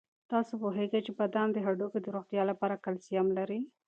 آیا 0.07 0.29
تاسو 0.31 0.53
پوهېږئ 0.61 0.99
چې 1.05 1.11
بادام 1.19 1.49
د 1.53 1.57
هډوکو 1.65 1.97
د 2.01 2.07
روغتیا 2.15 2.43
لپاره 2.51 2.81
کلسیم 2.85 3.27
لري؟ 3.37 3.59